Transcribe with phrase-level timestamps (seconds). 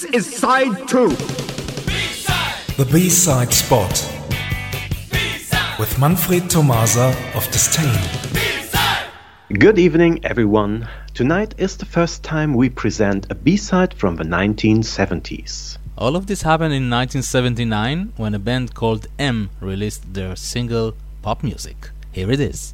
[0.00, 1.10] This is side two.
[2.78, 3.92] The B-side spot
[5.78, 8.00] with Manfred Tomasa of Disdain.
[9.52, 10.88] Good evening, everyone.
[11.12, 15.76] Tonight is the first time we present a B-side from the 1970s.
[15.98, 21.42] All of this happened in 1979 when a band called M released their single Pop
[21.42, 21.90] Music.
[22.10, 22.72] Here it is.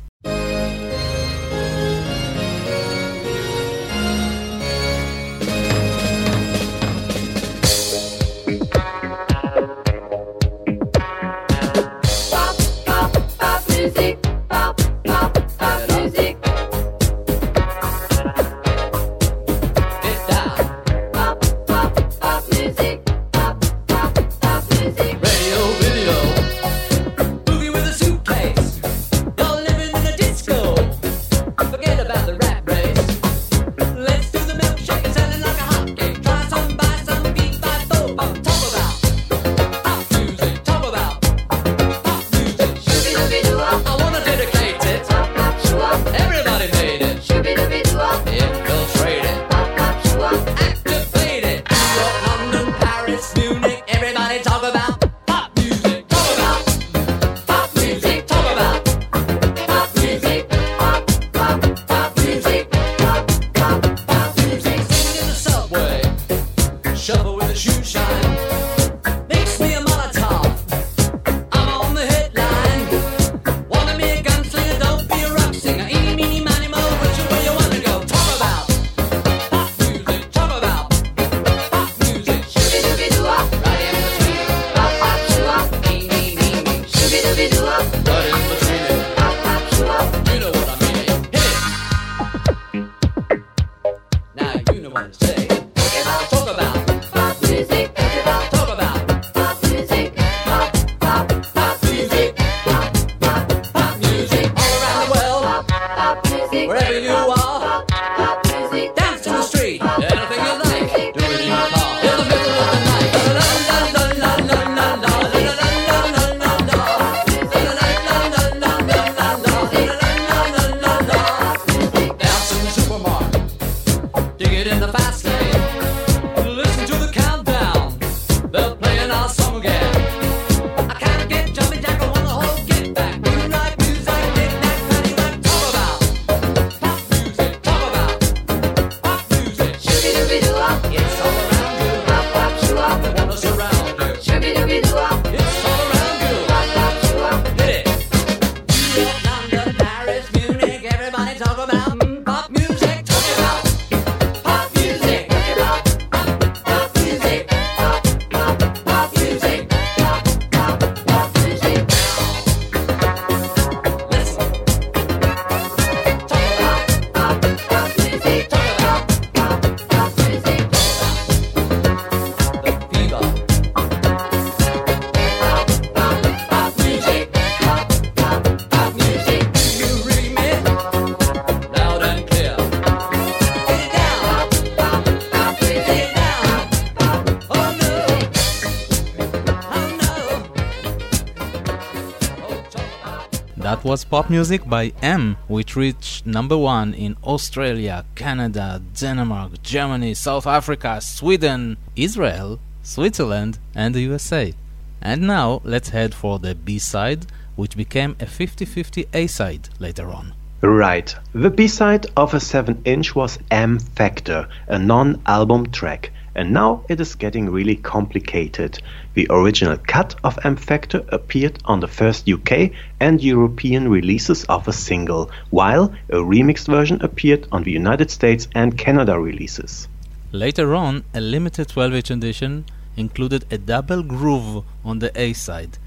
[193.96, 200.46] Was pop music by M, which reached number one in Australia, Canada, Denmark, Germany, South
[200.46, 204.52] Africa, Sweden, Israel, Switzerland, and the USA.
[205.00, 207.24] And now let's head for the B side,
[207.54, 210.34] which became a 50 50 A side later on.
[210.62, 211.14] Right.
[211.34, 216.10] The B-side of a 7-inch was M Factor, a non-album track.
[216.34, 218.78] And now it is getting really complicated.
[219.14, 224.66] The original cut of M Factor appeared on the first UK and European releases of
[224.68, 229.88] a single, while a remixed version appeared on the United States and Canada releases.
[230.32, 232.64] Later on, a limited 12 inch edition
[232.96, 235.78] included a double groove on the A side.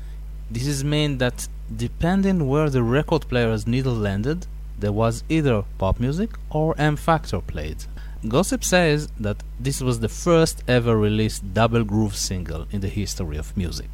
[0.49, 4.47] This is mean that depending where the record player's needle landed,
[4.79, 7.85] there was either pop music or M Factor played.
[8.27, 13.37] Gossip says that this was the first ever released double groove single in the history
[13.37, 13.89] of music.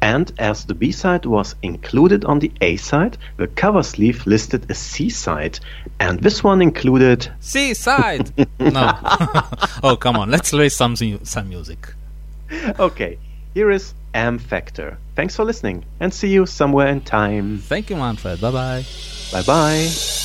[0.00, 5.58] And as the B-side was included on the A-side, the cover sleeve listed a C-side,
[5.98, 8.30] and this one included C side!
[8.60, 8.98] no.
[9.82, 11.94] oh, come on, let's play some, some music.
[12.78, 13.18] Okay,
[13.54, 14.98] here is M Factor.
[15.16, 17.58] Thanks for listening, and see you somewhere in time.
[17.58, 18.42] Thank you, Manfred.
[18.42, 18.84] Bye bye.
[19.34, 20.23] Bye bye.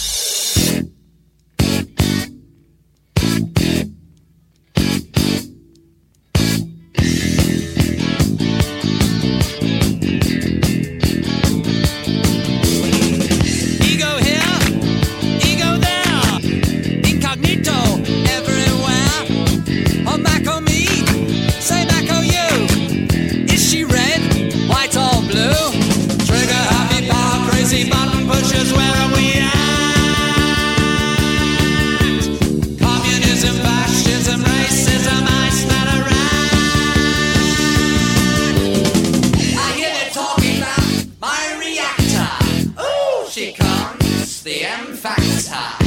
[45.50, 45.79] した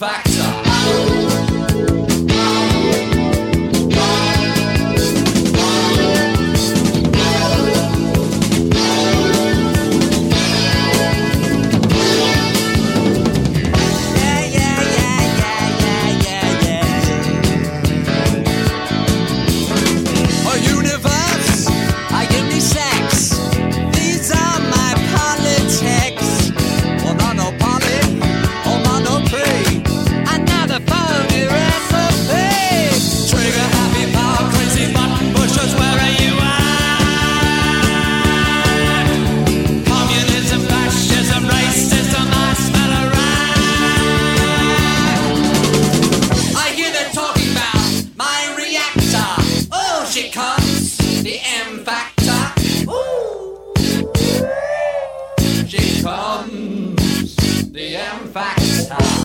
[0.00, 0.39] the